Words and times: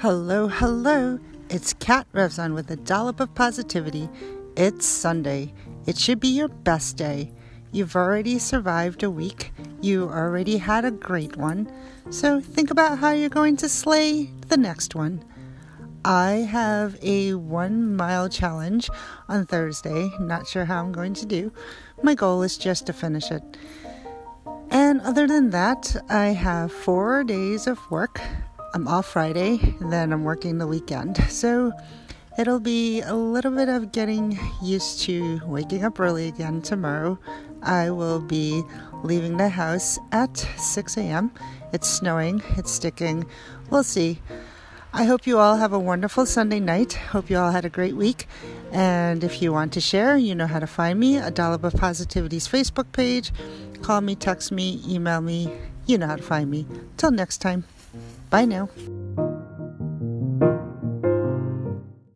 Hello, 0.00 0.48
hello. 0.48 1.18
It's 1.50 1.74
Kat 1.74 2.06
Revzon 2.14 2.54
with 2.54 2.70
a 2.70 2.76
dollop 2.76 3.20
of 3.20 3.34
positivity. 3.34 4.08
It's 4.56 4.86
Sunday. 4.86 5.52
It 5.84 5.98
should 5.98 6.18
be 6.20 6.28
your 6.28 6.48
best 6.48 6.96
day. 6.96 7.30
You've 7.70 7.94
already 7.94 8.38
survived 8.38 9.02
a 9.02 9.10
week. 9.10 9.52
You 9.82 10.04
already 10.04 10.56
had 10.56 10.86
a 10.86 10.90
great 10.90 11.36
one. 11.36 11.70
So 12.08 12.40
think 12.40 12.70
about 12.70 12.96
how 12.96 13.10
you're 13.10 13.28
going 13.28 13.58
to 13.58 13.68
slay 13.68 14.30
the 14.48 14.56
next 14.56 14.94
one. 14.94 15.22
I 16.02 16.48
have 16.50 16.96
a 17.02 17.34
one 17.34 17.94
mile 17.94 18.30
challenge 18.30 18.88
on 19.28 19.44
Thursday. 19.44 20.10
Not 20.18 20.46
sure 20.46 20.64
how 20.64 20.82
I'm 20.82 20.92
going 20.92 21.12
to 21.12 21.26
do. 21.26 21.52
My 22.02 22.14
goal 22.14 22.42
is 22.42 22.56
just 22.56 22.86
to 22.86 22.94
finish 22.94 23.30
it. 23.30 23.42
And 24.70 25.02
other 25.02 25.26
than 25.26 25.50
that, 25.50 25.94
I 26.08 26.28
have 26.28 26.72
four 26.72 27.22
days 27.22 27.66
of 27.66 27.78
work. 27.90 28.18
I'm 28.72 28.86
off 28.86 29.06
Friday, 29.06 29.74
and 29.80 29.92
then 29.92 30.12
I'm 30.12 30.22
working 30.22 30.58
the 30.58 30.66
weekend. 30.66 31.16
So 31.28 31.72
it'll 32.38 32.60
be 32.60 33.00
a 33.00 33.14
little 33.14 33.50
bit 33.50 33.68
of 33.68 33.90
getting 33.90 34.38
used 34.62 35.00
to 35.02 35.40
waking 35.44 35.84
up 35.84 35.98
early 35.98 36.28
again 36.28 36.62
tomorrow. 36.62 37.18
I 37.62 37.90
will 37.90 38.20
be 38.20 38.62
leaving 39.02 39.36
the 39.36 39.48
house 39.48 39.98
at 40.12 40.36
6 40.36 40.96
a.m. 40.96 41.32
It's 41.72 41.88
snowing, 41.88 42.42
it's 42.56 42.70
sticking. 42.70 43.26
We'll 43.70 43.82
see. 43.82 44.20
I 44.92 45.04
hope 45.04 45.26
you 45.26 45.38
all 45.38 45.56
have 45.56 45.72
a 45.72 45.78
wonderful 45.78 46.26
Sunday 46.26 46.58
night. 46.58 46.94
Hope 46.94 47.30
you 47.30 47.38
all 47.38 47.52
had 47.52 47.64
a 47.64 47.68
great 47.68 47.94
week. 47.94 48.26
And 48.72 49.22
if 49.22 49.40
you 49.40 49.52
want 49.52 49.72
to 49.74 49.80
share, 49.80 50.16
you 50.16 50.34
know 50.34 50.46
how 50.46 50.58
to 50.58 50.66
find 50.66 50.98
me. 50.98 51.16
A 51.16 51.30
Dollop 51.30 51.64
of 51.64 51.74
Positivity's 51.74 52.48
Facebook 52.48 52.90
page. 52.92 53.32
Call 53.82 54.00
me, 54.00 54.14
text 54.16 54.50
me, 54.50 54.82
email 54.86 55.20
me. 55.20 55.52
You 55.86 55.98
know 55.98 56.08
how 56.08 56.16
to 56.16 56.22
find 56.22 56.50
me. 56.50 56.66
Till 56.96 57.12
next 57.12 57.38
time. 57.38 57.64
Bye 58.30 58.44
now. 58.44 58.68